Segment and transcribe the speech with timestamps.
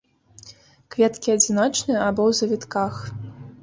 [0.95, 2.93] Кветкі адзіночныя або ў завітках.